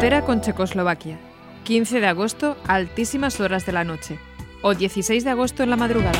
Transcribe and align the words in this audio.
Frontera 0.00 0.24
con 0.24 0.40
Checoslovaquia. 0.40 1.18
15 1.64 2.00
de 2.00 2.06
agosto 2.06 2.56
a 2.66 2.76
altísimas 2.76 3.38
horas 3.38 3.66
de 3.66 3.72
la 3.72 3.84
noche. 3.84 4.18
O 4.62 4.74
16 4.74 5.24
de 5.24 5.28
agosto 5.28 5.62
en 5.62 5.68
la 5.68 5.76
madrugada. 5.76 6.18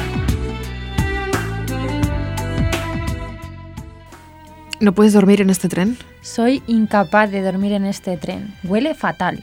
¿No 4.80 4.92
puedes 4.92 5.14
dormir 5.14 5.40
en 5.40 5.48
este 5.48 5.70
tren? 5.70 5.96
Soy 6.20 6.62
incapaz 6.66 7.30
de 7.30 7.40
dormir 7.40 7.72
en 7.72 7.86
este 7.86 8.18
tren. 8.18 8.54
Huele 8.64 8.94
fatal. 8.94 9.42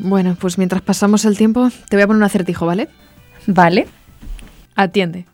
Bueno, 0.00 0.36
pues 0.40 0.58
mientras 0.58 0.82
pasamos 0.82 1.24
el 1.24 1.36
tiempo, 1.36 1.70
te 1.88 1.94
voy 1.94 2.02
a 2.02 2.06
poner 2.08 2.18
un 2.18 2.24
acertijo, 2.24 2.66
¿vale? 2.66 2.88
¿Vale? 3.46 3.86
Atiende. 4.74 5.24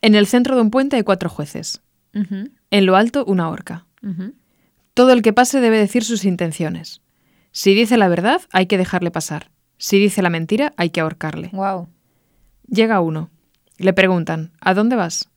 En 0.00 0.14
el 0.14 0.26
centro 0.26 0.54
de 0.56 0.62
un 0.62 0.70
puente 0.70 0.96
hay 0.96 1.02
cuatro 1.02 1.28
jueces. 1.28 1.82
En 2.14 2.86
lo 2.86 2.96
alto, 2.96 3.26
una 3.26 3.50
horca. 3.50 3.84
Todo 4.94 5.12
el 5.12 5.20
que 5.20 5.34
pase 5.34 5.60
debe 5.60 5.76
decir 5.76 6.02
sus 6.02 6.24
intenciones. 6.24 7.02
Si 7.58 7.74
dice 7.74 7.96
la 7.96 8.06
verdad, 8.06 8.40
hay 8.52 8.66
que 8.66 8.78
dejarle 8.78 9.10
pasar. 9.10 9.50
Si 9.78 9.98
dice 9.98 10.22
la 10.22 10.30
mentira, 10.30 10.74
hay 10.76 10.90
que 10.90 11.00
ahorcarle. 11.00 11.50
Wow. 11.52 11.88
Llega 12.68 13.00
uno. 13.00 13.30
Le 13.78 13.92
preguntan, 13.92 14.52
¿a 14.60 14.74
dónde 14.74 14.94
vas? 14.94 15.28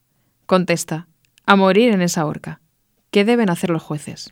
Contesta, 0.46 1.08
a 1.46 1.56
morir 1.56 1.92
en 1.92 2.00
esa 2.00 2.24
horca. 2.24 2.60
¿Qué 3.10 3.24
deben 3.24 3.50
hacer 3.50 3.70
los 3.70 3.82
jueces? 3.82 4.30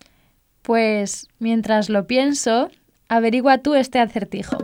Pues 0.63 1.27
mientras 1.41 1.89
lo 1.89 2.07
pienso, 2.07 2.71
averigua 3.09 3.59
tú 3.59 3.75
este 3.75 3.99
acertijo. 3.99 4.59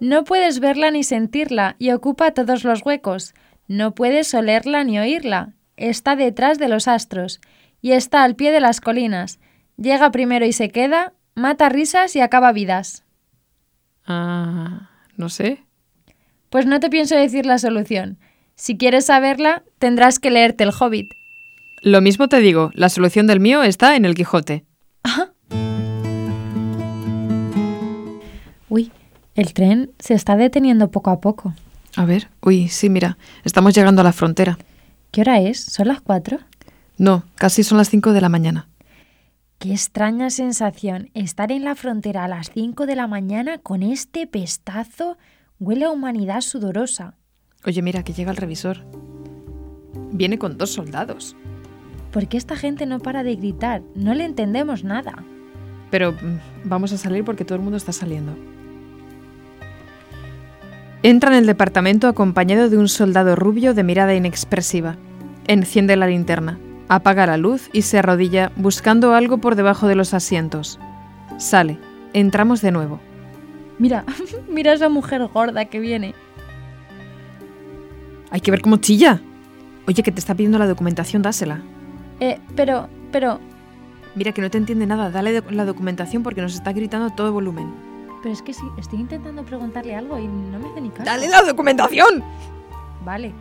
No 0.00 0.24
puedes 0.24 0.60
verla 0.60 0.90
ni 0.90 1.04
sentirla 1.04 1.76
y 1.78 1.90
ocupa 1.90 2.30
todos 2.30 2.64
los 2.64 2.80
huecos. 2.86 3.34
No 3.68 3.94
puedes 3.94 4.32
olerla 4.32 4.82
ni 4.82 4.98
oírla. 4.98 5.52
Está 5.76 6.16
detrás 6.16 6.58
de 6.58 6.68
los 6.68 6.88
astros 6.88 7.42
y 7.82 7.92
está 7.92 8.22
al 8.22 8.34
pie 8.34 8.50
de 8.50 8.60
las 8.60 8.80
colinas. 8.80 9.40
Llega 9.76 10.10
primero 10.10 10.46
y 10.46 10.54
se 10.54 10.70
queda, 10.70 11.12
mata 11.34 11.68
risas 11.68 12.14
y 12.16 12.20
acaba 12.20 12.52
vidas. 12.52 13.04
Ah, 14.06 14.90
no 15.16 15.28
sé. 15.28 15.64
Pues 16.50 16.66
no 16.66 16.80
te 16.80 16.90
pienso 16.90 17.16
decir 17.16 17.46
la 17.46 17.58
solución. 17.58 18.18
Si 18.54 18.76
quieres 18.76 19.06
saberla, 19.06 19.64
tendrás 19.78 20.18
que 20.18 20.30
leerte 20.30 20.64
El 20.64 20.72
Hobbit. 20.78 21.10
Lo 21.82 22.00
mismo 22.00 22.28
te 22.28 22.38
digo, 22.38 22.70
la 22.74 22.88
solución 22.88 23.26
del 23.26 23.40
mío 23.40 23.62
está 23.62 23.96
en 23.96 24.04
el 24.04 24.14
Quijote. 24.14 24.64
Uy, 28.68 28.90
el 29.34 29.52
tren 29.52 29.90
se 29.98 30.14
está 30.14 30.36
deteniendo 30.36 30.90
poco 30.90 31.10
a 31.10 31.20
poco. 31.20 31.54
A 31.96 32.04
ver, 32.04 32.28
uy, 32.40 32.68
sí, 32.68 32.88
mira, 32.88 33.18
estamos 33.44 33.74
llegando 33.74 34.00
a 34.00 34.04
la 34.04 34.12
frontera. 34.12 34.58
¿Qué 35.10 35.20
hora 35.20 35.40
es? 35.40 35.60
¿Son 35.60 35.88
las 35.88 36.00
cuatro? 36.00 36.38
No, 36.96 37.24
casi 37.34 37.62
son 37.62 37.78
las 37.78 37.90
5 37.90 38.12
de 38.12 38.20
la 38.20 38.28
mañana. 38.28 38.68
Qué 39.58 39.72
extraña 39.72 40.30
sensación 40.30 41.10
estar 41.14 41.50
en 41.52 41.64
la 41.64 41.74
frontera 41.74 42.24
a 42.24 42.28
las 42.28 42.50
5 42.50 42.86
de 42.86 42.96
la 42.96 43.06
mañana 43.06 43.58
con 43.58 43.82
este 43.82 44.26
pestazo. 44.26 45.16
Huele 45.58 45.86
a 45.86 45.90
humanidad 45.90 46.40
sudorosa. 46.40 47.14
Oye, 47.64 47.80
mira, 47.80 48.02
que 48.02 48.12
llega 48.12 48.30
el 48.30 48.36
revisor. 48.36 48.84
Viene 50.12 50.38
con 50.38 50.58
dos 50.58 50.70
soldados. 50.70 51.34
¿Por 52.12 52.28
qué 52.28 52.36
esta 52.36 52.56
gente 52.56 52.86
no 52.86 53.00
para 53.00 53.22
de 53.22 53.36
gritar? 53.36 53.82
No 53.94 54.14
le 54.14 54.24
entendemos 54.24 54.84
nada. 54.84 55.24
Pero 55.90 56.12
mm, 56.12 56.38
vamos 56.64 56.92
a 56.92 56.98
salir 56.98 57.24
porque 57.24 57.44
todo 57.44 57.56
el 57.56 57.62
mundo 57.62 57.76
está 57.76 57.92
saliendo. 57.92 58.36
Entra 61.02 61.30
en 61.32 61.38
el 61.38 61.46
departamento 61.46 62.08
acompañado 62.08 62.70
de 62.70 62.78
un 62.78 62.88
soldado 62.88 63.36
rubio 63.36 63.74
de 63.74 63.82
mirada 63.82 64.14
inexpresiva. 64.14 64.96
Enciende 65.46 65.96
la 65.96 66.06
linterna, 66.06 66.58
apaga 66.88 67.26
la 67.26 67.36
luz 67.36 67.68
y 67.72 67.82
se 67.82 67.98
arrodilla 67.98 68.52
buscando 68.56 69.14
algo 69.14 69.38
por 69.38 69.54
debajo 69.54 69.86
de 69.88 69.94
los 69.94 70.14
asientos. 70.14 70.78
Sale. 71.38 71.78
Entramos 72.12 72.60
de 72.60 72.70
nuevo. 72.70 73.00
Mira, 73.78 74.04
mira 74.48 74.72
a 74.72 74.74
esa 74.74 74.88
mujer 74.88 75.26
gorda 75.26 75.64
que 75.64 75.80
viene. 75.80 76.14
Hay 78.30 78.40
que 78.40 78.50
ver 78.50 78.60
cómo 78.62 78.76
chilla. 78.76 79.20
Oye, 79.86 80.02
que 80.02 80.12
te 80.12 80.20
está 80.20 80.34
pidiendo 80.34 80.58
la 80.58 80.66
documentación, 80.66 81.22
dásela. 81.22 81.62
Eh, 82.20 82.38
pero, 82.56 82.88
pero, 83.12 83.40
Mira, 84.14 84.32
que 84.32 84.40
no 84.40 84.50
te 84.50 84.58
entiende 84.58 84.86
nada, 84.86 85.10
dale 85.10 85.42
la 85.50 85.64
documentación 85.64 86.22
porque 86.22 86.40
nos 86.40 86.54
está 86.54 86.72
gritando 86.72 87.06
a 87.06 87.16
todo 87.16 87.32
volumen. 87.32 87.74
pero 88.22 88.32
es 88.32 88.42
que 88.42 88.54
sí, 88.54 88.64
estoy 88.78 89.00
intentando 89.00 89.44
preguntarle 89.44 89.94
algo 89.94 90.18
y 90.18 90.26
no 90.26 90.58
me 90.58 90.68
hace 90.68 90.80
ni 90.80 90.90
caso. 90.90 91.04
¡Dale 91.04 91.28
la 91.28 91.42
documentación! 91.42 92.22
Vale. 93.04 93.34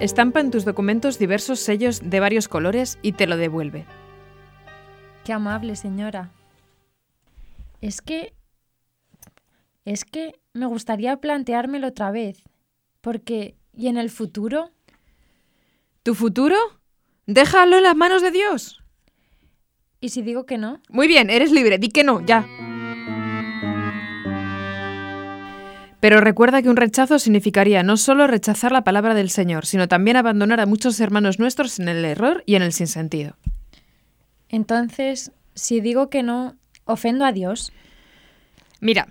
Estampa 0.00 0.40
en 0.40 0.50
tus 0.50 0.64
documentos 0.64 1.18
diversos 1.18 1.60
sellos 1.60 2.00
de 2.04 2.20
varios 2.20 2.48
colores 2.48 2.98
y 3.02 3.12
te 3.12 3.26
lo 3.26 3.36
devuelve. 3.36 3.86
Qué 5.24 5.32
amable, 5.32 5.74
señora. 5.76 6.30
Es 7.80 8.02
que... 8.02 8.34
Es 9.84 10.04
que 10.04 10.38
me 10.52 10.66
gustaría 10.66 11.16
planteármelo 11.16 11.88
otra 11.88 12.10
vez. 12.10 12.42
Porque... 13.00 13.56
¿Y 13.72 13.88
en 13.88 13.98
el 13.98 14.08
futuro? 14.10 14.70
¿Tu 16.02 16.14
futuro? 16.14 16.56
Déjalo 17.26 17.76
en 17.76 17.82
las 17.82 17.96
manos 17.96 18.22
de 18.22 18.30
Dios. 18.30 18.82
¿Y 20.00 20.10
si 20.10 20.22
digo 20.22 20.46
que 20.46 20.56
no? 20.56 20.80
Muy 20.88 21.08
bien, 21.08 21.30
eres 21.30 21.52
libre, 21.52 21.78
di 21.78 21.88
que 21.88 22.04
no, 22.04 22.24
ya. 22.24 22.46
Pero 26.00 26.20
recuerda 26.20 26.62
que 26.62 26.68
un 26.68 26.76
rechazo 26.76 27.18
significaría 27.18 27.82
no 27.82 27.96
solo 27.96 28.26
rechazar 28.26 28.70
la 28.72 28.84
palabra 28.84 29.14
del 29.14 29.30
Señor, 29.30 29.66
sino 29.66 29.88
también 29.88 30.16
abandonar 30.16 30.60
a 30.60 30.66
muchos 30.66 31.00
hermanos 31.00 31.38
nuestros 31.38 31.78
en 31.78 31.88
el 31.88 32.04
error 32.04 32.42
y 32.46 32.54
en 32.54 32.62
el 32.62 32.72
sinsentido. 32.72 33.36
Entonces, 34.48 35.32
si 35.54 35.80
digo 35.80 36.10
que 36.10 36.22
no, 36.22 36.56
ofendo 36.84 37.24
a 37.24 37.32
Dios. 37.32 37.72
Mira, 38.80 39.08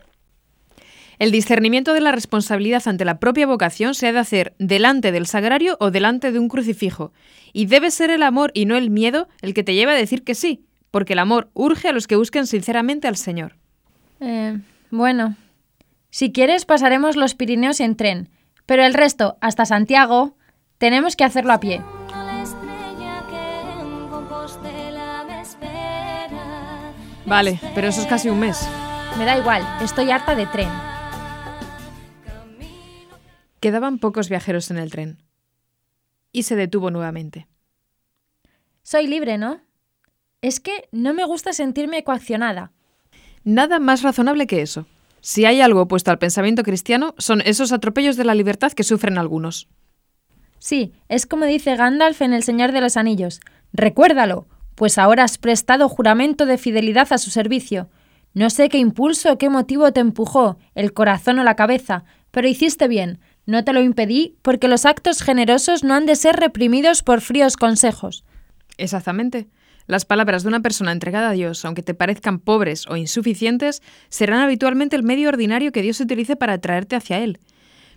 el 1.18 1.32
discernimiento 1.32 1.94
de 1.94 2.02
la 2.02 2.12
responsabilidad 2.12 2.88
ante 2.88 3.06
la 3.06 3.20
propia 3.20 3.48
vocación 3.48 3.96
se 3.96 4.08
ha 4.08 4.14
de 4.14 4.20
hacer 4.20 4.54
delante 4.60 5.12
del 5.12 5.28
sagrario 5.28 5.78
o 5.80 5.92
delante 5.92 6.32
de 6.32 6.40
un 6.40 6.50
crucifijo, 6.50 7.14
y 7.54 7.68
debe 7.68 7.92
ser 7.92 8.10
el 8.10 8.24
amor 8.24 8.52
y 8.54 8.66
no 8.66 8.76
el 8.76 8.90
miedo 8.90 9.28
el 9.42 9.54
que 9.54 9.64
te 9.64 9.74
lleve 9.74 9.94
a 9.94 9.96
decir 9.96 10.24
que 10.24 10.36
sí, 10.36 10.66
porque 10.92 11.14
el 11.14 11.20
amor 11.20 11.50
urge 11.54 11.88
a 11.88 11.94
los 11.94 12.08
que 12.08 12.16
busquen 12.16 12.48
sinceramente 12.48 13.08
al 13.08 13.16
Señor. 13.16 13.56
Eh, 14.20 14.58
bueno, 14.92 15.36
si 16.16 16.32
quieres 16.32 16.64
pasaremos 16.64 17.18
los 17.18 17.36
Pirineos 17.36 17.82
en 17.82 17.98
tren, 17.98 18.30
pero 18.66 18.86
el 18.86 18.94
resto, 18.94 19.38
hasta 19.42 19.66
Santiago, 19.66 20.38
tenemos 20.78 21.18
que 21.18 21.26
hacerlo 21.26 21.52
a 21.52 21.60
pie. 21.60 21.82
Vale, 27.26 27.60
pero 27.76 27.90
eso 27.90 28.00
es 28.00 28.08
casi 28.08 28.30
un 28.30 28.40
mes. 28.40 28.66
Me 29.18 29.26
da 29.26 29.38
igual, 29.38 29.62
estoy 29.82 30.10
harta 30.10 30.36
de 30.36 30.46
tren. 30.46 30.70
Quedaban 33.60 34.00
pocos 34.00 34.30
viajeros 34.30 34.72
en 34.72 34.78
el 34.78 34.92
tren. 34.92 35.22
Y 36.32 36.44
se 36.44 36.56
detuvo 36.56 36.92
nuevamente. 36.92 37.50
Soy 38.84 39.08
libre, 39.08 39.38
¿no? 39.38 39.60
Es 40.40 40.62
que 40.62 40.88
no 40.94 41.14
me 41.14 41.26
gusta 41.26 41.52
sentirme 41.52 42.06
coaccionada. 42.06 42.72
Nada 43.44 43.80
más 43.80 44.02
razonable 44.02 44.48
que 44.48 44.62
eso. 44.62 44.88
Si 45.26 45.44
hay 45.44 45.60
algo 45.60 45.82
opuesto 45.82 46.12
al 46.12 46.20
pensamiento 46.20 46.62
cristiano, 46.62 47.16
son 47.18 47.42
esos 47.42 47.72
atropellos 47.72 48.16
de 48.16 48.26
la 48.26 48.36
libertad 48.36 48.74
que 48.74 48.84
sufren 48.84 49.18
algunos. 49.18 49.68
Sí, 50.60 50.94
es 51.10 51.26
como 51.26 51.46
dice 51.46 51.76
Gandalf 51.76 52.22
en 52.22 52.32
El 52.32 52.44
Señor 52.44 52.72
de 52.74 52.80
los 52.80 52.96
Anillos. 52.96 53.42
Recuérdalo, 53.74 54.46
pues 54.76 55.00
ahora 55.00 55.24
has 55.24 55.40
prestado 55.40 55.90
juramento 55.90 56.46
de 56.46 56.60
fidelidad 56.60 57.12
a 57.12 57.18
su 57.18 57.32
servicio. 57.32 57.90
No 58.36 58.52
sé 58.52 58.70
qué 58.70 58.78
impulso 58.78 59.32
o 59.32 59.38
qué 59.40 59.50
motivo 59.50 59.92
te 59.92 60.00
empujó, 60.00 60.60
el 60.76 60.94
corazón 60.94 61.40
o 61.40 61.44
la 61.44 61.56
cabeza, 61.56 62.04
pero 62.30 62.48
hiciste 62.48 62.88
bien. 62.88 63.18
No 63.48 63.64
te 63.64 63.74
lo 63.74 63.82
impedí 63.82 64.38
porque 64.44 64.68
los 64.68 64.86
actos 64.86 65.24
generosos 65.24 65.84
no 65.84 65.96
han 65.96 66.06
de 66.06 66.18
ser 66.18 66.36
reprimidos 66.36 67.02
por 67.02 67.22
fríos 67.22 67.58
consejos. 67.58 68.26
Exactamente. 68.78 69.48
Las 69.88 70.06
palabras 70.06 70.44
de 70.44 70.50
una 70.50 70.62
persona 70.62 70.92
entregada 70.92 71.30
a 71.30 71.34
Dios, 71.34 71.64
aunque 71.64 71.84
te 71.84 71.94
parezcan 71.94 72.40
pobres 72.40 72.88
o 72.88 72.96
insuficientes, 72.96 73.84
serán 74.10 74.40
habitualmente 74.40 74.96
el 74.96 75.04
medio 75.04 75.30
ordinario 75.30 75.72
que 75.72 75.84
Dios 75.84 76.00
utilice 76.00 76.36
para 76.36 76.54
atraerte 76.54 76.96
hacia 76.96 77.20
Él. 77.20 77.40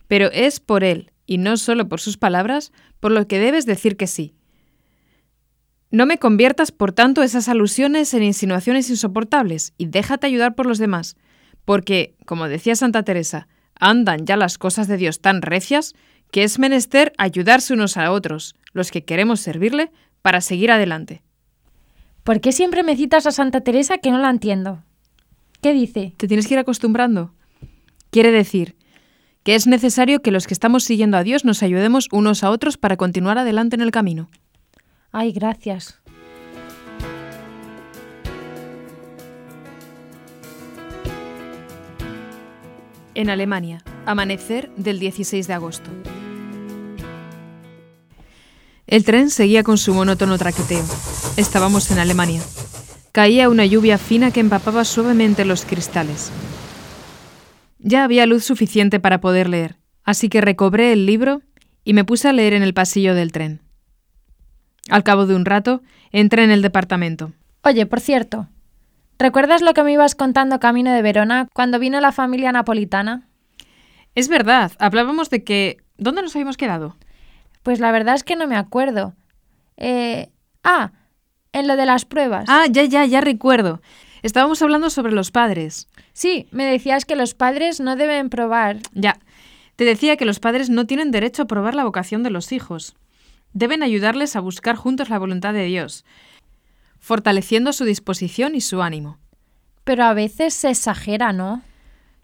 Pero 0.07 0.31
es 0.33 0.61
por 0.61 0.85
Él, 0.85 1.13
y 1.27 1.39
no 1.39 1.57
solo 1.57 1.89
por 1.89 2.01
sus 2.01 2.17
palabras, 2.17 2.73
por 3.01 3.13
lo 3.13 3.27
que 3.27 3.39
debes 3.39 3.65
decir 3.65 3.97
que 3.97 4.07
sí. 4.07 4.35
No 5.91 6.05
me 6.05 6.19
conviertas, 6.19 6.73
por 6.73 6.93
tanto, 6.93 7.23
esas 7.23 7.49
alusiones 7.49 8.13
en 8.13 8.23
insinuaciones 8.23 8.91
insoportables, 8.91 9.73
y 9.79 9.87
déjate 9.87 10.27
ayudar 10.27 10.55
por 10.55 10.67
los 10.67 10.77
demás, 10.79 11.17
porque, 11.65 12.15
como 12.27 12.49
decía 12.49 12.77
Santa 12.77 13.03
Teresa, 13.03 13.49
andan 13.81 14.27
ya 14.27 14.37
las 14.37 14.59
cosas 14.59 14.89
de 14.89 14.99
Dios 14.99 15.21
tan 15.21 15.41
recias 15.41 15.95
que 16.31 16.45
es 16.45 16.59
menester 16.59 17.13
ayudarse 17.17 17.73
unos 17.73 17.97
a 17.97 18.13
otros, 18.13 18.55
los 18.73 18.91
que 18.91 19.05
queremos 19.05 19.41
servirle, 19.41 19.91
para 20.21 20.43
seguir 20.43 20.71
adelante. 20.71 21.23
¿Por 22.29 22.43
qué 22.43 22.53
siempre 22.53 22.83
me 22.83 22.95
citas 22.95 23.25
a 23.25 23.33
Santa 23.33 23.63
Teresa 23.63 23.97
que 23.97 24.11
no 24.11 24.19
la 24.19 24.29
entiendo? 24.29 24.83
¿Qué 25.63 25.73
dice? 25.73 26.13
Te 26.19 26.29
tienes 26.29 26.47
que 26.47 26.53
ir 26.53 26.61
acostumbrando. 26.61 27.33
Quiere 28.11 28.31
decir 28.31 28.77
que 29.45 29.55
es 29.55 29.67
necesario 29.67 30.21
que 30.21 30.31
los 30.31 30.47
que 30.47 30.53
estamos 30.53 30.85
siguiendo 30.85 31.17
a 31.17 31.23
Dios 31.23 31.47
nos 31.47 31.63
ayudemos 31.63 32.07
unos 32.13 32.45
a 32.45 32.51
otros 32.51 32.77
para 32.77 32.99
continuar 32.99 33.39
adelante 33.39 33.77
en 33.77 33.81
el 33.81 33.93
camino. 33.93 34.29
Ay, 35.11 35.33
gracias. 35.33 36.03
En 43.15 43.31
Alemania, 43.31 43.83
amanecer 44.05 44.71
del 44.77 44.99
16 44.99 45.47
de 45.47 45.55
agosto. 45.55 45.91
El 48.87 49.05
tren 49.05 49.31
seguía 49.31 49.63
con 49.63 49.79
su 49.79 49.95
monótono 49.95 50.37
traqueteo. 50.37 50.85
Estábamos 51.39 51.93
en 51.93 52.01
Alemania. 52.01 52.43
Caía 53.13 53.49
una 53.49 53.65
lluvia 53.65 53.97
fina 53.97 54.33
que 54.33 54.41
empapaba 54.41 54.85
suavemente 54.85 55.45
los 55.45 55.65
cristales. 55.65 56.33
Ya 57.79 58.03
había 58.03 58.27
luz 58.27 58.43
suficiente 58.43 58.99
para 58.99 59.21
poder 59.21 59.49
leer, 59.49 59.77
así 60.03 60.29
que 60.29 60.41
recobré 60.41 60.93
el 60.93 61.07
libro 61.07 61.43
y 61.85 61.93
me 61.93 62.03
puse 62.03 62.27
a 62.27 62.33
leer 62.33 62.55
en 62.55 62.65
el 62.65 62.75
pasillo 62.75 63.15
del 63.15 63.31
tren. 63.31 63.61
Al 64.91 65.05
cabo 65.05 65.27
de 65.27 65.37
un 65.37 65.45
rato, 65.45 65.81
entré 66.11 66.43
en 66.43 66.51
el 66.51 66.61
departamento. 66.61 67.33
Oye, 67.63 67.87
por 67.87 68.01
cierto, 68.01 68.49
¿recuerdas 69.17 69.63
lo 69.63 69.75
que 69.75 69.85
me 69.85 69.93
ibas 69.93 70.17
contando 70.17 70.59
camino 70.59 70.93
de 70.93 71.03
Verona 71.03 71.47
cuando 71.55 71.79
vino 71.79 72.01
la 72.01 72.11
familia 72.11 72.51
napolitana? 72.51 73.29
Es 74.17 74.27
verdad, 74.27 74.73
hablábamos 74.81 75.31
de 75.31 75.45
que... 75.45 75.77
¿Dónde 75.99 76.21
nos 76.21 76.35
habíamos 76.35 76.57
quedado? 76.57 76.97
Pues 77.63 77.79
la 77.79 77.93
verdad 77.93 78.17
es 78.17 78.25
que 78.25 78.35
no 78.35 78.49
me 78.49 78.57
acuerdo. 78.57 79.15
Eh... 79.77 80.33
Ah, 80.65 80.91
en 81.53 81.67
lo 81.67 81.77
de 81.77 81.87
las 81.87 82.05
pruebas. 82.05 82.47
Ah, 82.49 82.67
ya, 82.71 82.85
ya, 82.85 83.05
ya 83.05 83.21
recuerdo. 83.21 83.81
Estábamos 84.23 84.61
hablando 84.63 84.91
sobre 84.91 85.13
los 85.13 85.31
padres. 85.31 85.89
Sí, 86.13 86.49
me 86.51 86.65
decías 86.65 87.05
que 87.05 87.17
los 87.17 87.35
padres 87.35 87.81
no 87.81 87.97
deben 87.97 88.31
probar. 88.31 88.79
Ya. 88.93 89.19
Te 89.77 89.85
decía 89.85 90.17
que 90.17 90.25
los 90.25 90.41
padres 90.41 90.71
no 90.71 90.87
tienen 90.87 91.13
derecho 91.13 91.43
a 91.43 91.47
probar 91.47 91.75
la 91.75 91.85
vocación 91.85 92.23
de 92.23 92.31
los 92.31 92.51
hijos. 92.51 92.97
Deben 93.53 93.83
ayudarles 93.83 94.35
a 94.35 94.41
buscar 94.41 94.77
juntos 94.77 95.09
la 95.09 95.19
voluntad 95.19 95.55
de 95.55 95.65
Dios, 95.65 96.05
fortaleciendo 96.99 97.73
su 97.73 97.85
disposición 97.85 98.55
y 98.55 98.61
su 98.61 98.83
ánimo. 98.83 99.19
Pero 99.85 100.05
a 100.05 100.15
veces 100.15 100.53
se 100.53 100.71
exagera, 100.71 101.33
¿no? 101.33 101.63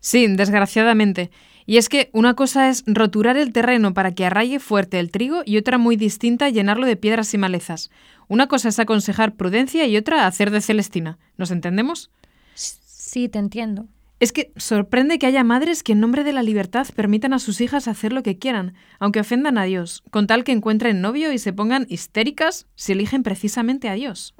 Sí, 0.00 0.26
desgraciadamente. 0.26 1.30
Y 1.66 1.78
es 1.78 1.88
que 1.88 2.10
una 2.12 2.34
cosa 2.34 2.68
es 2.68 2.84
roturar 2.86 3.36
el 3.36 3.52
terreno 3.52 3.94
para 3.94 4.14
que 4.14 4.26
arraigue 4.26 4.60
fuerte 4.60 5.00
el 5.00 5.10
trigo 5.10 5.42
y 5.44 5.56
otra 5.56 5.78
muy 5.78 5.96
distinta 5.96 6.50
llenarlo 6.50 6.86
de 6.86 6.96
piedras 6.96 7.32
y 7.32 7.38
malezas. 7.38 7.90
Una 8.28 8.48
cosa 8.48 8.68
es 8.68 8.78
aconsejar 8.78 9.34
prudencia 9.34 9.86
y 9.86 9.96
otra 9.96 10.26
hacer 10.26 10.50
de 10.50 10.60
Celestina. 10.60 11.18
¿Nos 11.36 11.50
entendemos? 11.50 12.10
Sí, 12.54 13.28
te 13.28 13.38
entiendo. 13.38 13.86
Es 14.20 14.32
que 14.32 14.52
sorprende 14.56 15.18
que 15.18 15.26
haya 15.26 15.44
madres 15.44 15.82
que 15.82 15.92
en 15.92 16.00
nombre 16.00 16.24
de 16.24 16.32
la 16.32 16.42
libertad 16.42 16.86
permitan 16.94 17.32
a 17.32 17.38
sus 17.38 17.60
hijas 17.60 17.88
hacer 17.88 18.12
lo 18.12 18.22
que 18.22 18.38
quieran, 18.38 18.74
aunque 18.98 19.20
ofendan 19.20 19.58
a 19.58 19.64
Dios, 19.64 20.02
con 20.10 20.26
tal 20.26 20.44
que 20.44 20.52
encuentren 20.52 21.00
novio 21.00 21.32
y 21.32 21.38
se 21.38 21.52
pongan 21.52 21.86
histéricas 21.88 22.66
si 22.74 22.92
eligen 22.92 23.22
precisamente 23.22 23.88
a 23.88 23.94
Dios. 23.94 24.34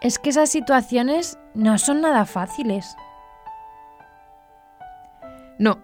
Es 0.00 0.18
que 0.18 0.30
esas 0.30 0.50
situaciones 0.50 1.38
no 1.54 1.76
son 1.78 2.00
nada 2.00 2.24
fáciles. 2.24 2.96
No, 5.62 5.78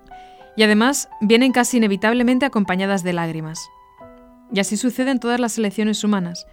y 0.57 0.65
además 0.65 1.09
vienen 1.21 1.53
casi 1.53 1.77
inevitablemente 1.77 2.45
acompañadas 2.45 3.05
de 3.05 3.13
lágrimas. 3.13 3.71
Y 4.53 4.59
así 4.59 4.77
sucede 4.77 5.13
en 5.13 5.21
todas 5.21 5.39
las 5.39 5.57
elecciones 5.57 6.03
humanas. 6.03 6.49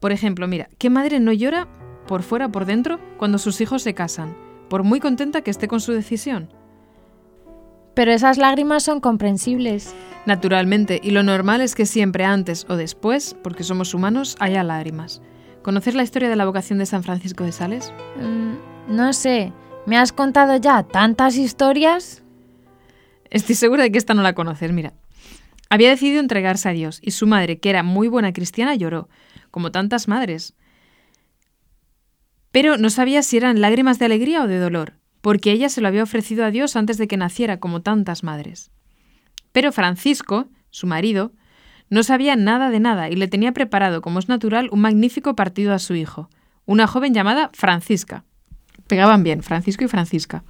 Por 0.00 0.10
ejemplo, 0.10 0.48
mira, 0.48 0.70
¿qué 0.78 0.88
madre 0.88 1.20
no 1.20 1.34
llora 1.34 1.68
por 2.06 2.22
fuera 2.22 2.46
o 2.46 2.50
por 2.50 2.64
dentro 2.64 2.98
cuando 3.18 3.36
sus 3.36 3.60
hijos 3.60 3.82
se 3.82 3.92
casan, 3.92 4.34
por 4.70 4.84
muy 4.84 5.00
contenta 5.00 5.42
que 5.42 5.50
esté 5.50 5.68
con 5.68 5.80
su 5.80 5.92
decisión? 5.92 6.48
Pero 7.92 8.12
esas 8.12 8.38
lágrimas 8.38 8.84
son 8.84 9.00
comprensibles. 9.00 9.94
Naturalmente, 10.24 10.98
y 11.02 11.10
lo 11.10 11.22
normal 11.22 11.60
es 11.60 11.74
que 11.74 11.84
siempre 11.84 12.24
antes 12.24 12.64
o 12.70 12.76
después, 12.76 13.36
porque 13.42 13.64
somos 13.64 13.92
humanos, 13.92 14.34
haya 14.40 14.62
lágrimas. 14.62 15.20
¿Conoces 15.60 15.94
la 15.94 16.04
historia 16.04 16.30
de 16.30 16.36
la 16.36 16.46
vocación 16.46 16.78
de 16.78 16.86
San 16.86 17.02
Francisco 17.02 17.44
de 17.44 17.52
Sales? 17.52 17.92
Mm, 18.16 18.96
no 18.96 19.12
sé, 19.12 19.52
¿me 19.84 19.98
has 19.98 20.10
contado 20.10 20.56
ya 20.56 20.84
tantas 20.84 21.36
historias? 21.36 22.22
Estoy 23.32 23.54
segura 23.54 23.82
de 23.82 23.90
que 23.90 23.96
esta 23.96 24.12
no 24.12 24.20
la 24.20 24.34
conoces, 24.34 24.70
mira. 24.72 24.92
Había 25.70 25.88
decidido 25.88 26.20
entregarse 26.20 26.68
a 26.68 26.72
Dios 26.72 26.98
y 27.00 27.12
su 27.12 27.26
madre, 27.26 27.58
que 27.58 27.70
era 27.70 27.82
muy 27.82 28.06
buena 28.06 28.34
cristiana, 28.34 28.74
lloró, 28.74 29.08
como 29.50 29.72
tantas 29.72 30.06
madres. 30.06 30.54
Pero 32.50 32.76
no 32.76 32.90
sabía 32.90 33.22
si 33.22 33.38
eran 33.38 33.62
lágrimas 33.62 33.98
de 33.98 34.04
alegría 34.04 34.42
o 34.42 34.48
de 34.48 34.58
dolor, 34.58 34.98
porque 35.22 35.50
ella 35.50 35.70
se 35.70 35.80
lo 35.80 35.88
había 35.88 36.02
ofrecido 36.02 36.44
a 36.44 36.50
Dios 36.50 36.76
antes 36.76 36.98
de 36.98 37.08
que 37.08 37.16
naciera, 37.16 37.58
como 37.58 37.80
tantas 37.80 38.22
madres. 38.22 38.70
Pero 39.52 39.72
Francisco, 39.72 40.48
su 40.68 40.86
marido, 40.86 41.32
no 41.88 42.02
sabía 42.02 42.36
nada 42.36 42.68
de 42.68 42.80
nada 42.80 43.08
y 43.08 43.16
le 43.16 43.28
tenía 43.28 43.52
preparado, 43.52 44.02
como 44.02 44.18
es 44.18 44.28
natural, 44.28 44.68
un 44.72 44.82
magnífico 44.82 45.34
partido 45.34 45.72
a 45.72 45.78
su 45.78 45.94
hijo, 45.94 46.28
una 46.66 46.86
joven 46.86 47.14
llamada 47.14 47.48
Francisca. 47.54 48.26
Pegaban 48.88 49.22
bien, 49.22 49.42
Francisco 49.42 49.84
y 49.84 49.88
Francisca. 49.88 50.44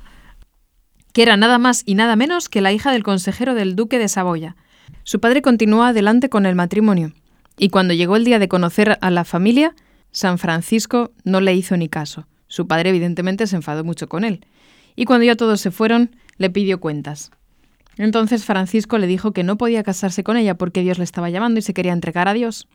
Que 1.13 1.23
era 1.23 1.37
nada 1.37 1.59
más 1.59 1.83
y 1.87 1.95
nada 1.95 2.17
menos 2.17 2.49
que 2.49 2.61
la 2.61 2.73
hija 2.73 2.91
del 2.91 3.03
consejero 3.03 3.55
del 3.55 3.77
duque 3.77 3.99
de 3.99 4.09
Saboya. 4.09 4.57
Su 5.05 5.21
padre 5.21 5.43
continuó 5.43 5.83
adelante 5.83 6.29
con 6.29 6.47
el 6.47 6.55
matrimonio, 6.55 7.13
y 7.59 7.69
cuando 7.69 7.95
llegó 7.95 8.17
el 8.17 8.25
día 8.25 8.39
de 8.39 8.49
conocer 8.49 8.99
a 9.01 9.11
la 9.11 9.25
familia, 9.25 9.75
San 10.11 10.39
Francisco 10.39 11.13
no 11.25 11.41
le 11.41 11.55
hizo 11.55 11.77
ni 11.77 11.89
caso. 11.89 12.27
Su 12.47 12.67
padre 12.67 12.91
evidentemente 12.91 13.47
se 13.47 13.57
enfadó 13.57 13.85
mucho 13.85 14.09
con 14.09 14.25
él, 14.25 14.47
y 14.97 15.05
cuando 15.05 15.25
ya 15.25 15.37
todos 15.37 15.61
se 15.61 15.71
fueron, 15.71 16.17
le 16.39 16.51
pidió 16.51 16.81
cuentas. 16.81 17.31
Entonces 17.97 18.45
Francisco 18.45 18.99
le 18.99 19.07
dijo 19.07 19.33
que 19.33 19.43
no 19.43 19.59
podía 19.59 19.83
casarse 19.83 20.25
con 20.25 20.37
ella 20.37 20.57
porque 20.57 20.83
Dios 20.83 20.99
le 20.99 21.05
estaba 21.05 21.31
llamando 21.31 21.59
y 21.59 21.63
se 21.63 21.75
quería 21.75 21.93
entregar 21.93 22.29
a 22.29 22.33
Dios. 22.35 22.69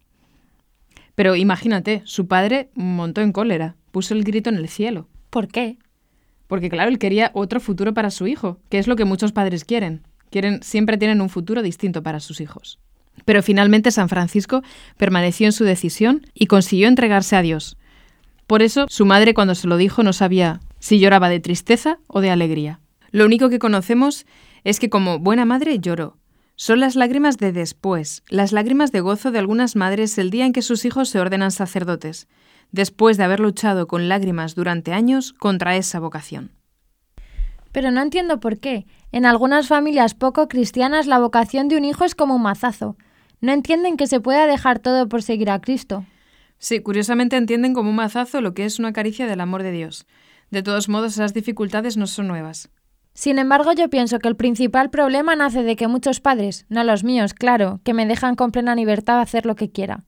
Pero 1.16 1.36
imagínate, 1.36 2.02
su 2.06 2.28
padre 2.28 2.70
montó 2.76 3.22
en 3.22 3.32
cólera, 3.32 3.76
puso 3.92 4.14
el 4.14 4.24
grito 4.24 4.50
en 4.50 4.58
el 4.58 4.70
cielo. 4.70 5.08
¿Por 5.30 5.48
qué? 5.48 5.78
Porque 6.48 6.70
claro, 6.70 6.89
él 6.89 7.00
quería 7.00 7.32
otro 7.34 7.60
futuro 7.60 7.94
para 7.94 8.12
su 8.12 8.27
hijo, 8.27 8.60
que 8.70 8.80
es 8.80 8.88
lo 8.88 8.96
que 8.96 9.06
muchos 9.06 9.32
padres 9.32 9.66
quieren. 9.66 10.01
Quieren 10.30 10.63
siempre 10.63 10.98
tienen 10.98 11.22
un 11.22 11.30
futuro 11.30 11.62
distinto 11.62 12.04
para 12.04 12.20
sus 12.20 12.42
hijos. 12.42 12.80
Pero 13.25 13.44
finalmente 13.44 13.92
San 13.92 14.10
Francisco 14.10 14.62
permaneció 14.98 15.48
en 15.48 15.54
su 15.54 15.63
decisión 15.63 16.25
y 16.34 16.48
consiguió 16.48 16.88
entregarse 16.88 17.36
a 17.36 17.42
Dios. 17.42 17.77
Por 18.46 18.62
eso 18.62 18.86
su 18.89 19.06
madre 19.06 19.34
cuando 19.34 19.56
se 19.56 19.68
lo 19.68 19.77
dijo 19.77 20.04
no 20.04 20.13
sabía 20.13 20.62
si 20.80 21.00
lloraba 21.00 21.30
de 21.30 21.39
tristeza 21.39 22.00
o 22.08 22.22
de 22.22 22.30
alegría. 22.30 22.80
Lo 23.12 23.25
único 23.25 23.50
que 23.50 23.60
conocemos 23.60 24.25
es 24.63 24.80
que 24.80 24.89
como 24.89 25.20
buena 25.20 25.46
madre 25.46 25.80
lloró. 25.80 26.18
Son 26.56 26.80
las 26.80 26.96
lágrimas 26.96 27.38
de 27.38 27.51
después, 27.51 28.24
las 28.30 28.51
lágrimas 28.51 28.92
de 28.92 29.01
gozo 29.01 29.32
de 29.32 29.39
algunas 29.39 29.75
madres 29.75 30.18
el 30.18 30.32
día 30.32 30.46
en 30.46 30.54
que 30.54 30.62
sus 30.62 30.86
hijos 30.86 31.10
se 31.10 31.20
ordenan 31.20 31.51
sacerdotes, 31.51 32.27
después 32.72 33.18
de 33.18 33.24
haber 33.24 33.40
luchado 33.40 33.88
con 33.88 34.10
lágrimas 34.10 34.56
durante 34.56 34.94
años 34.94 35.34
contra 35.34 35.76
esa 35.76 36.00
vocación. 36.00 36.52
Pero 37.72 37.92
no 37.92 38.02
entiendo 38.02 38.40
por 38.40 38.60
qué. 38.60 38.88
En 39.12 39.26
algunas 39.26 39.68
familias 39.68 40.14
poco 40.14 40.48
cristianas 40.48 41.08
la 41.08 41.20
vocación 41.20 41.68
de 41.68 41.78
un 41.78 41.86
hijo 41.86 42.06
es 42.06 42.16
como 42.16 42.36
un 42.36 42.42
mazazo. 42.42 42.98
No 43.40 43.52
entienden 43.52 43.98
que 43.98 44.08
se 44.08 44.20
pueda 44.20 44.48
dejar 44.48 44.80
todo 44.80 45.08
por 45.08 45.22
seguir 45.22 45.50
a 45.50 45.62
Cristo. 45.62 46.06
Sí, 46.58 46.80
curiosamente 46.80 47.38
entienden 47.38 47.74
como 47.74 47.92
un 47.92 47.96
mazazo 47.96 48.42
lo 48.42 48.54
que 48.54 48.66
es 48.66 48.80
una 48.80 48.94
caricia 48.94 49.28
del 49.28 49.42
amor 49.42 49.64
de 49.64 49.72
Dios. 49.72 50.08
De 50.50 50.64
todos 50.64 50.90
modos, 50.90 51.14
esas 51.14 51.34
dificultades 51.34 51.98
no 51.98 52.08
son 52.08 52.28
nuevas. 52.28 52.70
Sin 53.14 53.40
embargo, 53.40 53.74
yo 53.74 53.90
pienso 53.90 54.20
que 54.20 54.28
el 54.28 54.36
principal 54.36 54.90
problema 54.90 55.36
nace 55.36 55.64
de 55.64 55.76
que 55.76 55.88
muchos 55.88 56.20
padres, 56.20 56.66
no 56.70 56.84
los 56.84 57.04
míos, 57.04 57.34
claro, 57.34 57.80
que 57.84 57.94
me 57.94 58.06
dejan 58.06 58.36
con 58.36 58.52
plena 58.52 58.76
libertad 58.76 59.20
hacer 59.20 59.46
lo 59.46 59.56
que 59.56 59.72
quiera, 59.72 60.04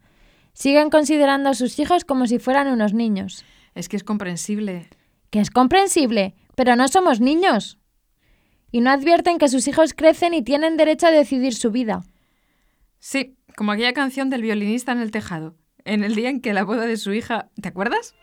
siguen 0.54 0.90
considerando 0.90 1.50
a 1.50 1.54
sus 1.54 1.80
hijos 1.80 2.06
como 2.06 2.28
si 2.28 2.40
fueran 2.40 2.68
unos 2.68 2.94
niños. 2.94 3.46
Es 3.76 3.90
que 3.90 3.98
es 3.98 4.04
comprensible. 4.04 4.90
Que 5.30 5.40
es 5.40 5.52
comprensible, 5.52 6.36
pero 6.56 6.76
no 6.76 6.88
somos 6.88 7.20
niños. 7.22 7.78
Y 8.72 8.82
no 8.82 8.92
advierten 8.92 9.38
que 9.38 9.48
sus 9.48 9.68
hijos 9.68 9.94
crecen 9.94 10.34
y 10.34 10.44
tienen 10.44 10.78
derecho 10.78 11.08
a 11.08 11.12
decidir 11.12 11.54
su 11.54 11.72
vida. 11.72 12.04
Sí, 13.00 13.36
como 13.56 13.72
aquella 13.72 13.94
canción 13.94 14.30
del 14.30 14.42
violinista 14.42 14.92
en 14.92 15.00
el 15.00 15.12
tejado. 15.12 15.56
en 15.86 16.04
el 16.04 16.14
día 16.14 16.30
en 16.30 16.42
que 16.42 16.54
la 16.54 16.64
boda 16.64 16.86
de 16.86 16.98
su 16.98 17.14
hija... 17.14 17.50
¿Te 17.62 17.70
acuerdas? 17.70 18.14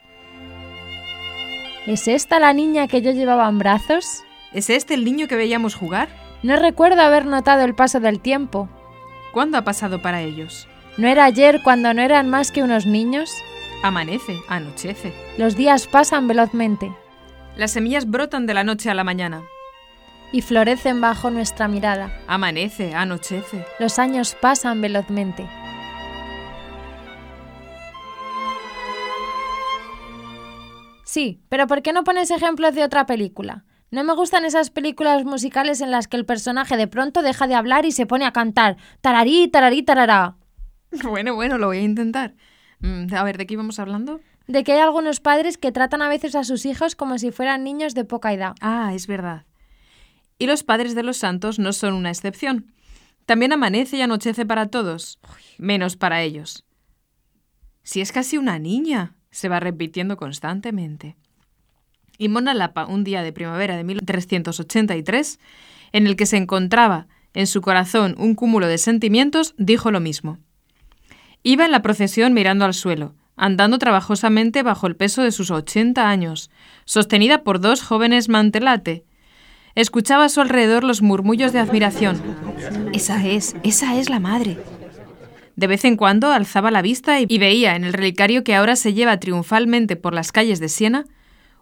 ¿Es 1.87 2.07
esta 2.09 2.39
la 2.39 2.53
niña 2.53 2.87
que 2.89 3.01
yo 3.03 3.13
llevaba 3.13 3.49
en 3.49 3.59
brazos? 3.59 4.23
¿Es 4.53 4.71
este 4.71 4.95
el 4.95 5.05
niño 5.05 5.27
que 5.27 5.37
veíamos 5.37 5.75
jugar? 5.75 6.09
No 6.43 6.57
recuerdo 6.57 7.01
haber 7.03 7.27
notado 7.27 7.65
el 7.65 7.75
paso 7.75 7.99
del 7.99 8.21
tiempo. 8.21 8.69
¿Cuándo 9.33 9.59
ha 9.59 9.65
pasado 9.65 10.03
para 10.03 10.23
ellos? 10.23 10.69
¿No 10.97 11.09
era 11.09 11.25
ayer 11.25 11.61
cuando 11.63 11.93
no 11.93 12.03
eran 12.03 12.29
más 12.29 12.51
que 12.51 12.63
unos 12.63 12.87
niños? 12.87 13.31
Amanece, 13.83 14.41
anochece. 14.49 15.13
Los 15.37 15.55
días 15.57 15.87
pasan 15.87 16.27
velozmente 16.27 16.91
Las 17.57 17.73
semillas 17.73 18.07
brotan 18.11 18.47
de 18.47 18.55
la 18.55 18.65
noche 18.65 18.91
a 18.91 18.95
la 18.95 19.05
mañana. 19.05 19.43
y 20.33 20.43
florecen 20.43 21.01
bajo 21.01 21.31
nuestra 21.31 21.69
mirada. 21.69 22.11
Amanece, 22.27 22.95
anochece. 22.95 23.65
Los 23.79 23.99
años 23.99 24.35
pasan 24.41 24.81
velozmente. 24.81 25.47
Sí, 31.05 31.41
pero 31.49 31.67
¿por 31.67 31.83
qué 31.83 31.93
no 31.93 32.05
pones 32.05 32.31
ejemplos 32.31 32.75
de 32.75 32.85
otra 32.85 33.07
película? 33.07 33.65
No 33.91 34.03
me 34.03 34.15
gustan 34.15 34.45
esas 34.45 34.71
películas 34.71 35.25
musicales 35.25 35.81
en 35.81 35.91
las 35.93 36.09
que 36.09 36.17
el 36.17 36.27
personaje 36.27 36.77
de 36.77 36.89
pronto 36.89 37.23
deja 37.23 37.47
de 37.47 37.55
hablar 37.55 37.85
y 37.87 37.93
se 37.93 38.07
pone 38.07 38.25
a 38.27 38.33
cantar. 38.33 38.77
Tararí, 39.01 39.49
tararí, 39.49 39.83
tarará. 39.83 40.37
Bueno, 41.03 41.35
bueno, 41.35 41.59
lo 41.59 41.67
voy 41.67 41.79
a 41.79 41.83
intentar. 41.83 42.35
Mm, 42.81 43.13
A 43.15 43.25
ver, 43.25 43.39
¿de 43.39 43.47
qué 43.47 43.55
íbamos 43.55 43.79
hablando? 43.79 44.21
De 44.47 44.63
que 44.65 44.73
hay 44.73 44.81
algunos 44.81 45.21
padres 45.21 45.59
que 45.59 45.73
tratan 45.73 46.03
a 46.03 46.09
veces 46.09 46.35
a 46.35 46.45
sus 46.45 46.67
hijos 46.67 46.95
como 46.95 47.19
si 47.19 47.33
fueran 47.33 47.65
niños 47.65 47.95
de 47.95 48.05
poca 48.05 48.33
edad. 48.33 48.55
Ah, 48.61 48.93
es 48.95 49.07
verdad. 49.07 49.45
Y 50.39 50.47
los 50.47 50.63
padres 50.63 50.95
de 50.95 51.03
los 51.03 51.17
santos 51.17 51.59
no 51.59 51.73
son 51.73 51.95
una 51.95 52.11
excepción. 52.11 52.73
También 53.25 53.53
amanece 53.53 53.97
y 53.97 54.03
anochece 54.03 54.47
para 54.47 54.67
todos, 54.67 55.19
menos 55.59 55.97
para 55.97 56.23
ellos. 56.23 56.65
Si 57.83 58.01
es 58.01 58.13
casi 58.13 58.37
una 58.39 58.59
niña, 58.59 59.17
se 59.31 59.49
va 59.49 59.59
repitiendo 59.59 60.17
constantemente. 60.17 61.17
Y 62.19 62.29
Mona 62.29 62.55
Lapa, 62.55 62.87
un 62.87 63.05
día 63.05 63.23
de 63.23 63.33
primavera 63.33 63.77
de 63.77 63.85
1383, 63.85 65.41
en 65.93 66.07
el 66.07 66.17
que 66.17 66.27
se 66.27 66.37
encontraba 66.37 67.09
en 67.35 67.47
su 67.47 67.61
corazón 67.61 68.15
un 68.19 68.35
cúmulo 68.35 68.67
de 68.67 68.79
sentimientos, 68.79 69.55
dijo 69.59 69.91
lo 69.91 70.01
mismo. 70.01 70.39
Iba 71.49 71.65
en 71.65 71.71
la 71.71 71.81
procesión 71.81 72.35
mirando 72.35 72.65
al 72.65 72.75
suelo, 72.75 73.15
andando 73.37 73.79
trabajosamente 73.79 74.65
bajo 74.65 74.89
el 74.89 74.97
peso 74.97 75.23
de 75.23 75.31
sus 75.31 75.53
80 75.53 76.09
años, 76.09 76.51
sostenida 76.87 77.45
por 77.45 77.61
dos 77.61 77.83
jóvenes 77.83 78.29
mantelate. 78.29 79.05
Escuchaba 79.77 80.25
a 80.25 80.29
su 80.29 80.41
alrededor 80.41 80.83
los 80.83 81.03
murmullos 81.03 81.53
de 81.53 81.61
admiración. 81.61 82.21
Esa 82.93 83.25
es, 83.25 83.55
esa 83.63 83.95
es 83.95 84.11
la 84.11 84.19
madre. 84.19 84.59
De 85.55 85.69
vez 85.69 85.85
en 85.85 85.97
cuando 85.97 86.33
alzaba 86.33 86.73
la 86.73 86.83
vista 86.83 87.21
y 87.21 87.39
veía 87.39 87.77
en 87.77 87.85
el 87.85 87.93
relicario 87.93 88.43
que 88.43 88.57
ahora 88.57 88.75
se 88.75 88.93
lleva 88.93 89.21
triunfalmente 89.21 89.95
por 89.95 90.15
las 90.15 90.33
calles 90.33 90.59
de 90.59 90.69
Siena 90.69 91.05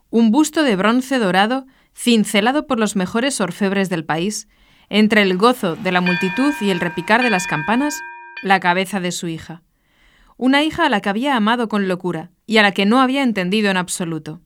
un 0.09 0.31
busto 0.31 0.63
de 0.63 0.77
bronce 0.77 1.19
dorado 1.19 1.67
cincelado 1.95 2.67
por 2.67 2.81
los 2.81 2.97
mejores 2.97 3.39
orfebres 3.43 3.91
del 3.91 4.07
país, 4.07 4.49
entre 4.89 5.21
el 5.21 5.37
gozo 5.37 5.77
de 5.77 5.93
la 5.93 6.01
multitud 6.01 6.55
y 6.63 6.71
el 6.71 6.81
repicar 6.81 7.23
de 7.23 7.29
las 7.29 7.47
campanas, 7.47 8.01
la 8.43 8.61
cabeza 8.61 8.99
de 8.99 9.13
su 9.13 9.29
hija. 9.29 9.61
Una 10.37 10.63
hija 10.65 10.87
a 10.87 10.89
la 10.89 11.01
que 11.01 11.09
había 11.09 11.37
amado 11.37 11.69
con 11.69 11.89
locura 11.89 12.31
y 12.47 12.57
a 12.59 12.63
la 12.63 12.73
que 12.73 12.87
no 12.87 13.01
había 13.01 13.23
entendido 13.23 13.71
en 13.71 13.77
absoluto. 13.77 14.41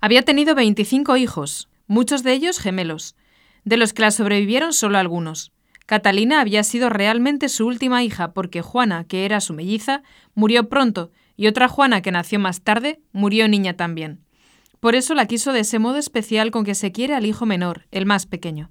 Había 0.00 0.22
tenido 0.22 0.54
25 0.54 1.16
hijos, 1.16 1.68
muchos 1.86 2.22
de 2.22 2.32
ellos 2.32 2.58
gemelos, 2.58 3.16
de 3.64 3.76
los 3.76 3.92
que 3.92 4.02
la 4.02 4.10
sobrevivieron 4.10 4.72
solo 4.72 4.98
algunos. 4.98 5.52
Catalina 5.86 6.40
había 6.40 6.62
sido 6.64 6.88
realmente 6.90 7.48
su 7.48 7.66
última 7.66 8.02
hija 8.02 8.32
porque 8.32 8.62
Juana, 8.62 9.04
que 9.04 9.24
era 9.24 9.40
su 9.40 9.54
melliza, 9.54 10.02
murió 10.34 10.68
pronto 10.68 11.10
y 11.36 11.46
otra 11.46 11.68
Juana 11.68 12.02
que 12.02 12.12
nació 12.12 12.38
más 12.38 12.62
tarde 12.62 13.00
murió 13.12 13.48
niña 13.48 13.74
también. 13.74 14.20
Por 14.80 14.94
eso 14.94 15.14
la 15.14 15.26
quiso 15.26 15.52
de 15.52 15.60
ese 15.60 15.78
modo 15.78 15.96
especial 15.96 16.50
con 16.50 16.64
que 16.64 16.74
se 16.74 16.92
quiere 16.92 17.14
al 17.14 17.26
hijo 17.26 17.46
menor, 17.46 17.86
el 17.90 18.06
más 18.06 18.26
pequeño. 18.26 18.70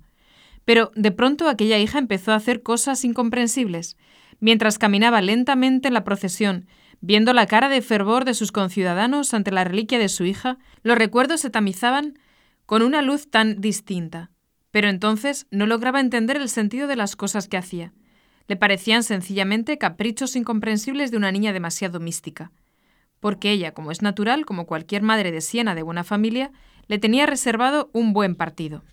Pero 0.64 0.92
de 0.96 1.12
pronto 1.12 1.50
aquella 1.50 1.80
hija 1.80 1.98
empezó 1.98 2.32
a 2.32 2.36
hacer 2.36 2.62
cosas 2.62 3.04
incomprensibles. 3.04 3.98
Mientras 4.40 4.78
caminaba 4.78 5.22
lentamente 5.22 5.88
en 5.88 5.94
la 5.94 6.04
procesión, 6.04 6.68
viendo 7.02 7.34
la 7.34 7.48
cara 7.48 7.70
de 7.70 7.82
fervor 7.82 8.26
de 8.26 8.34
sus 8.34 8.52
conciudadanos 8.52 9.34
ante 9.34 9.52
la 9.52 9.64
reliquia 9.64 10.00
de 10.00 10.10
su 10.10 10.26
hija, 10.26 10.58
los 10.84 10.98
recuerdos 10.98 11.42
se 11.42 11.50
tamizaban 11.50 12.20
con 12.66 12.82
una 12.82 13.02
luz 13.02 13.30
tan 13.30 13.62
distinta. 13.62 14.30
Pero 14.72 14.90
entonces 14.90 15.48
no 15.50 15.66
lograba 15.66 16.00
entender 16.00 16.38
el 16.38 16.50
sentido 16.50 16.88
de 16.88 16.96
las 16.96 17.16
cosas 17.16 17.48
que 17.48 17.58
hacía. 17.58 17.94
Le 18.48 18.56
parecían 18.56 19.04
sencillamente 19.04 19.78
caprichos 19.78 20.36
incomprensibles 20.36 21.12
de 21.12 21.18
una 21.18 21.32
niña 21.32 21.54
demasiado 21.54 22.00
mística. 22.00 22.52
Porque 23.20 23.52
ella, 23.52 23.74
como 23.74 23.92
es 23.92 24.02
natural, 24.02 24.46
como 24.46 24.68
cualquier 24.68 25.02
madre 25.02 25.32
de 25.32 25.42
Siena 25.42 25.74
de 25.76 25.82
buena 25.82 26.04
familia, 26.04 26.52
le 26.88 27.00
tenía 27.00 27.26
reservado 27.26 27.90
un 27.94 28.14
buen 28.14 28.36
partido. 28.36 28.84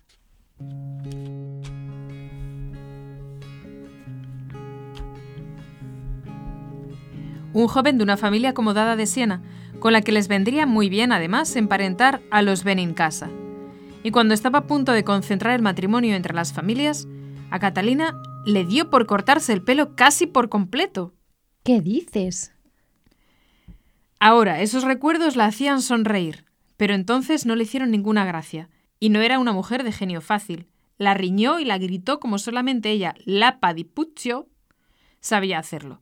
Un 7.55 7.69
joven 7.69 7.97
de 7.97 8.03
una 8.03 8.17
familia 8.17 8.49
acomodada 8.49 8.97
de 8.97 9.05
Siena, 9.05 9.41
con 9.79 9.93
la 9.93 10.01
que 10.01 10.11
les 10.11 10.27
vendría 10.27 10.65
muy 10.65 10.89
bien 10.89 11.13
además 11.13 11.55
emparentar 11.55 12.21
a 12.29 12.41
los 12.41 12.65
Benincasa. 12.65 13.29
Y 14.03 14.11
cuando 14.11 14.33
estaba 14.33 14.59
a 14.59 14.67
punto 14.67 14.91
de 14.91 15.05
concentrar 15.05 15.55
el 15.55 15.61
matrimonio 15.61 16.17
entre 16.17 16.33
las 16.33 16.51
familias, 16.51 17.07
a 17.51 17.59
Catalina 17.59 18.13
le 18.45 18.65
dio 18.65 18.89
por 18.89 19.05
cortarse 19.05 19.53
el 19.53 19.61
pelo 19.61 19.95
casi 19.95 20.27
por 20.27 20.49
completo. 20.49 21.13
¿Qué 21.63 21.79
dices? 21.79 22.51
Ahora, 24.19 24.59
esos 24.59 24.83
recuerdos 24.83 25.37
la 25.37 25.45
hacían 25.45 25.81
sonreír, 25.81 26.43
pero 26.75 26.93
entonces 26.93 27.45
no 27.45 27.55
le 27.55 27.63
hicieron 27.63 27.89
ninguna 27.89 28.25
gracia, 28.25 28.67
y 28.99 29.11
no 29.11 29.21
era 29.21 29.39
una 29.39 29.53
mujer 29.53 29.85
de 29.85 29.93
genio 29.93 30.19
fácil. 30.19 30.67
La 30.97 31.13
riñó 31.13 31.61
y 31.61 31.63
la 31.63 31.77
gritó 31.77 32.19
como 32.19 32.37
solamente 32.37 32.91
ella, 32.91 33.15
Lapa 33.23 33.73
di 33.73 33.85
Puccio, 33.85 34.49
sabía 35.21 35.57
hacerlo. 35.57 36.01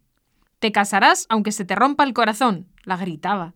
Te 0.63 0.72
casarás 0.72 1.25
aunque 1.27 1.51
se 1.51 1.65
te 1.65 1.75
rompa 1.75 2.05
el 2.05 2.13
corazón, 2.13 2.70
la 2.86 2.96
gritaba, 2.96 3.53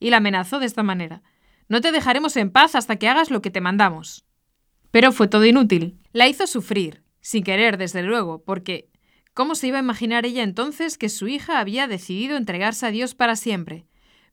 y 0.00 0.08
la 0.08 0.16
amenazó 0.16 0.58
de 0.58 0.64
esta 0.64 0.82
manera. 0.82 1.20
No 1.68 1.82
te 1.82 1.92
dejaremos 1.92 2.34
en 2.38 2.50
paz 2.50 2.74
hasta 2.74 2.96
que 2.96 3.10
hagas 3.10 3.30
lo 3.30 3.42
que 3.42 3.50
te 3.50 3.60
mandamos. 3.60 4.24
Pero 4.90 5.12
fue 5.12 5.28
todo 5.28 5.44
inútil. 5.44 5.98
La 6.14 6.28
hizo 6.28 6.46
sufrir, 6.46 7.02
sin 7.20 7.44
querer, 7.44 7.76
desde 7.76 8.02
luego, 8.02 8.42
porque 8.42 8.88
¿cómo 9.34 9.54
se 9.54 9.66
iba 9.66 9.76
a 9.76 9.82
imaginar 9.82 10.24
ella 10.24 10.44
entonces 10.44 10.96
que 10.96 11.10
su 11.10 11.28
hija 11.28 11.60
había 11.60 11.88
decidido 11.88 12.38
entregarse 12.38 12.86
a 12.86 12.90
Dios 12.90 13.14
para 13.14 13.36
siempre? 13.36 13.84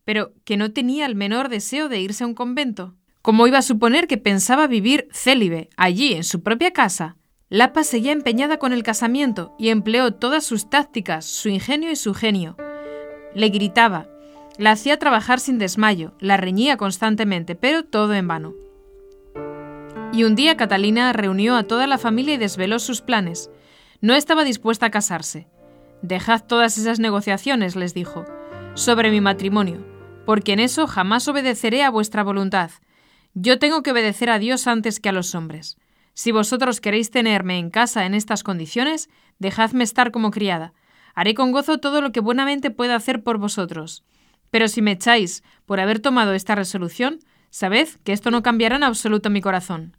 pero 0.05 0.33
que 0.45 0.55
no 0.55 0.71
tenía 0.71 1.05
el 1.05 1.15
menor 1.15 1.49
deseo 1.49 1.89
de 1.89 1.99
irse 1.99 2.23
a 2.23 2.27
un 2.27 2.35
convento. 2.35 2.95
¿Cómo 3.21 3.47
iba 3.47 3.57
a 3.57 3.61
suponer 3.61 4.07
que 4.07 4.17
pensaba 4.17 4.67
vivir 4.67 5.09
célibe, 5.11 5.69
allí, 5.75 6.13
en 6.13 6.23
su 6.23 6.41
propia 6.41 6.71
casa? 6.71 7.17
Lapa 7.53 7.83
seguía 7.83 8.13
empeñada 8.13 8.57
con 8.57 8.73
el 8.73 8.81
casamiento 8.81 9.53
y 9.59 9.69
empleó 9.69 10.11
todas 10.15 10.43
sus 10.43 10.71
tácticas, 10.71 11.25
su 11.25 11.49
ingenio 11.49 11.91
y 11.91 11.95
su 11.95 12.15
genio. 12.15 12.57
Le 13.35 13.49
gritaba, 13.49 14.07
la 14.57 14.71
hacía 14.71 14.97
trabajar 14.97 15.39
sin 15.39 15.59
desmayo, 15.59 16.13
la 16.19 16.37
reñía 16.37 16.77
constantemente, 16.77 17.53
pero 17.53 17.83
todo 17.83 18.15
en 18.15 18.27
vano. 18.27 18.55
Y 20.11 20.23
un 20.23 20.33
día 20.33 20.57
Catalina 20.57 21.13
reunió 21.13 21.55
a 21.55 21.61
toda 21.61 21.85
la 21.85 21.99
familia 21.99 22.33
y 22.33 22.37
desveló 22.37 22.79
sus 22.79 23.01
planes. 23.01 23.51
No 24.01 24.15
estaba 24.15 24.43
dispuesta 24.43 24.87
a 24.87 24.91
casarse. 24.91 25.45
Dejad 26.01 26.41
todas 26.47 26.79
esas 26.79 26.99
negociaciones, 26.99 27.75
les 27.75 27.93
dijo, 27.93 28.25
sobre 28.73 29.11
mi 29.11 29.21
matrimonio 29.21 29.93
porque 30.25 30.53
en 30.53 30.59
eso 30.59 30.87
jamás 30.87 31.27
obedeceré 31.27 31.83
a 31.83 31.89
vuestra 31.89 32.23
voluntad. 32.23 32.71
Yo 33.33 33.59
tengo 33.59 33.83
que 33.83 33.91
obedecer 33.91 34.29
a 34.29 34.39
Dios 34.39 34.67
antes 34.67 34.99
que 34.99 35.09
a 35.09 35.13
los 35.13 35.35
hombres. 35.35 35.77
Si 36.13 36.31
vosotros 36.31 36.79
queréis 36.79 37.11
tenerme 37.11 37.57
en 37.57 37.69
casa 37.69 38.05
en 38.05 38.13
estas 38.13 38.43
condiciones, 38.43 39.09
dejadme 39.39 39.83
estar 39.83 40.11
como 40.11 40.31
criada. 40.31 40.73
Haré 41.15 41.33
con 41.33 41.51
gozo 41.51 41.79
todo 41.79 42.01
lo 42.01 42.11
que 42.11 42.19
buenamente 42.19 42.71
pueda 42.71 42.95
hacer 42.95 43.23
por 43.23 43.37
vosotros. 43.37 44.03
Pero 44.49 44.67
si 44.67 44.81
me 44.81 44.91
echáis 44.91 45.43
por 45.65 45.79
haber 45.79 45.99
tomado 45.99 46.33
esta 46.33 46.55
resolución, 46.55 47.19
sabed 47.49 47.87
que 48.03 48.13
esto 48.13 48.31
no 48.31 48.43
cambiará 48.43 48.75
en 48.75 48.83
absoluto 48.83 49.29
mi 49.29 49.41
corazón. 49.41 49.97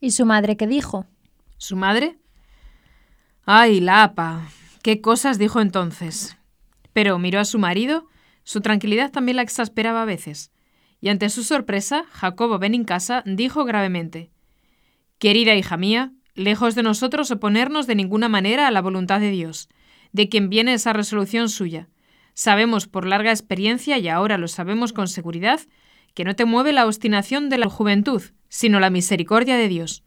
¿Y 0.00 0.10
su 0.10 0.26
madre 0.26 0.56
qué 0.56 0.66
dijo? 0.66 1.06
¿Su 1.56 1.76
madre? 1.76 2.18
Ay, 3.44 3.80
Lapa. 3.80 4.48
¿Qué 4.82 5.00
cosas 5.00 5.38
dijo 5.38 5.60
entonces? 5.60 6.36
Pero 6.92 7.18
miró 7.18 7.40
a 7.40 7.44
su 7.44 7.58
marido 7.58 8.06
su 8.46 8.60
tranquilidad 8.60 9.10
también 9.10 9.36
la 9.36 9.42
exasperaba 9.42 10.02
a 10.02 10.04
veces, 10.04 10.52
y 11.00 11.08
ante 11.08 11.28
su 11.30 11.42
sorpresa, 11.42 12.04
Jacobo 12.12 12.60
Benincasa 12.60 13.24
dijo 13.26 13.64
gravemente: 13.64 14.30
Querida 15.18 15.54
hija 15.54 15.76
mía, 15.76 16.12
lejos 16.34 16.74
de 16.74 16.82
nosotros 16.82 17.30
oponernos 17.30 17.86
de 17.86 17.94
ninguna 17.94 18.28
manera 18.28 18.66
a 18.66 18.70
la 18.70 18.82
voluntad 18.82 19.20
de 19.20 19.30
Dios, 19.30 19.68
de 20.12 20.28
quien 20.28 20.50
viene 20.50 20.74
esa 20.74 20.92
resolución 20.92 21.48
suya. 21.48 21.88
Sabemos 22.34 22.86
por 22.86 23.06
larga 23.06 23.30
experiencia, 23.30 23.98
y 23.98 24.08
ahora 24.08 24.36
lo 24.36 24.46
sabemos 24.46 24.92
con 24.92 25.08
seguridad, 25.08 25.60
que 26.14 26.24
no 26.24 26.36
te 26.36 26.44
mueve 26.44 26.72
la 26.72 26.86
obstinación 26.86 27.48
de 27.48 27.58
la 27.58 27.68
juventud, 27.68 28.22
sino 28.48 28.80
la 28.80 28.90
misericordia 28.90 29.56
de 29.56 29.68
Dios. 29.68 30.02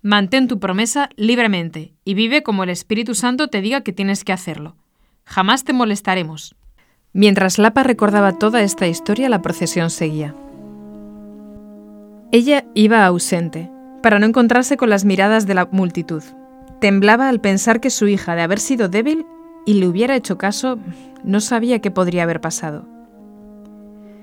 Mantén 0.00 0.48
tu 0.48 0.58
promesa 0.58 1.10
libremente 1.16 1.94
y 2.04 2.14
vive 2.14 2.42
como 2.42 2.64
el 2.64 2.70
Espíritu 2.70 3.14
Santo 3.14 3.48
te 3.48 3.60
diga 3.60 3.82
que 3.82 3.92
tienes 3.92 4.24
que 4.24 4.32
hacerlo. 4.32 4.76
Jamás 5.24 5.62
te 5.62 5.72
molestaremos. 5.72 6.56
Mientras 7.12 7.58
Lapa 7.58 7.84
recordaba 7.84 8.38
toda 8.38 8.62
esta 8.62 8.88
historia, 8.88 9.28
la 9.28 9.42
procesión 9.42 9.90
seguía. 9.90 10.34
Ella 12.32 12.64
iba 12.74 13.06
ausente, 13.06 13.70
para 14.02 14.18
no 14.18 14.26
encontrarse 14.26 14.76
con 14.76 14.90
las 14.90 15.04
miradas 15.04 15.46
de 15.46 15.54
la 15.54 15.68
multitud. 15.70 16.22
Temblaba 16.80 17.28
al 17.28 17.40
pensar 17.40 17.80
que 17.80 17.90
su 17.90 18.08
hija, 18.08 18.34
de 18.34 18.42
haber 18.42 18.58
sido 18.58 18.88
débil 18.88 19.24
y 19.64 19.74
le 19.74 19.86
hubiera 19.86 20.16
hecho 20.16 20.36
caso, 20.36 20.78
no 21.22 21.40
sabía 21.40 21.78
qué 21.78 21.90
podría 21.90 22.24
haber 22.24 22.40
pasado. 22.40 22.86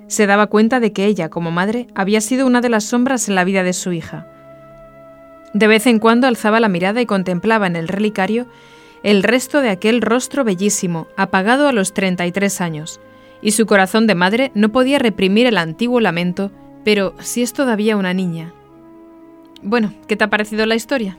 Se 0.07 0.25
daba 0.25 0.47
cuenta 0.47 0.79
de 0.79 0.91
que 0.91 1.05
ella, 1.05 1.29
como 1.29 1.51
madre, 1.51 1.87
había 1.95 2.19
sido 2.19 2.45
una 2.45 2.61
de 2.61 2.69
las 2.69 2.83
sombras 2.83 3.29
en 3.29 3.35
la 3.35 3.43
vida 3.43 3.63
de 3.63 3.73
su 3.73 3.93
hija. 3.93 4.27
De 5.53 5.67
vez 5.67 5.87
en 5.87 5.99
cuando 5.99 6.27
alzaba 6.27 6.59
la 6.59 6.67
mirada 6.67 7.01
y 7.01 7.05
contemplaba 7.05 7.67
en 7.67 7.75
el 7.75 7.87
relicario 7.87 8.47
el 9.03 9.23
resto 9.23 9.61
de 9.61 9.69
aquel 9.69 10.01
rostro 10.01 10.43
bellísimo, 10.43 11.07
apagado 11.15 11.67
a 11.67 11.71
los 11.71 11.93
33 11.93 12.59
años, 12.59 12.99
y 13.41 13.51
su 13.51 13.65
corazón 13.65 14.07
de 14.07 14.15
madre 14.15 14.51
no 14.55 14.69
podía 14.69 14.99
reprimir 14.99 15.45
el 15.47 15.57
antiguo 15.57 16.01
lamento, 16.01 16.51
pero 16.83 17.13
si 17.19 17.41
es 17.41 17.53
todavía 17.53 17.95
una 17.95 18.13
niña. 18.13 18.53
Bueno, 19.61 19.93
¿qué 20.07 20.15
te 20.15 20.23
ha 20.23 20.29
parecido 20.29 20.65
la 20.65 20.75
historia? 20.75 21.17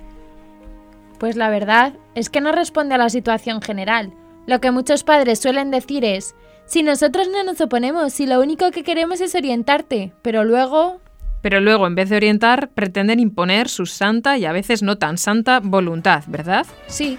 Pues 1.18 1.36
la 1.36 1.50
verdad 1.50 1.94
es 2.14 2.30
que 2.30 2.40
no 2.40 2.52
responde 2.52 2.94
a 2.94 2.98
la 2.98 3.10
situación 3.10 3.60
general. 3.60 4.12
Lo 4.46 4.60
que 4.60 4.70
muchos 4.70 5.04
padres 5.04 5.38
suelen 5.38 5.70
decir 5.70 6.04
es, 6.04 6.34
si 6.64 6.82
nosotros 6.82 7.28
no 7.30 7.44
nos 7.44 7.60
oponemos, 7.60 8.12
si 8.12 8.26
lo 8.26 8.40
único 8.40 8.70
que 8.70 8.84
queremos 8.84 9.20
es 9.20 9.34
orientarte, 9.34 10.12
pero 10.22 10.44
luego... 10.44 11.00
Pero 11.42 11.60
luego, 11.60 11.86
en 11.86 11.94
vez 11.94 12.08
de 12.10 12.16
orientar, 12.16 12.70
pretenden 12.70 13.20
imponer 13.20 13.68
su 13.68 13.86
santa 13.86 14.38
y 14.38 14.44
a 14.44 14.52
veces 14.52 14.82
no 14.82 14.96
tan 14.96 15.18
santa 15.18 15.60
voluntad, 15.60 16.24
¿verdad? 16.26 16.66
Sí, 16.86 17.18